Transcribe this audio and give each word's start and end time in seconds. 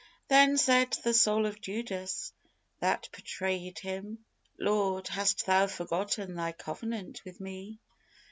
Then 0.29 0.57
said 0.57 0.97
the 1.03 1.13
soul 1.13 1.45
of 1.45 1.61
Judas 1.61 2.33
that 2.79 3.07
betrayèd 3.13 3.77
Him: 3.77 4.25
"Lord, 4.57 5.07
hast 5.09 5.45
Thou 5.45 5.67
forgotten 5.67 6.33
Thy 6.33 6.53
covenant 6.53 7.23
with 7.23 7.39
me? 7.39 7.79